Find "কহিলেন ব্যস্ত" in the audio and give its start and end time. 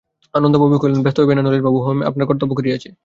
0.79-1.17